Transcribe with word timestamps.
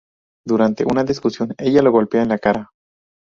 Durante 0.47 0.83
una 0.83 1.03
discusión, 1.03 1.53
ella 1.59 1.83
lo 1.83 1.91
golpea 1.91 2.23
en 2.23 2.29
la 2.29 2.39
cara. 2.39 2.71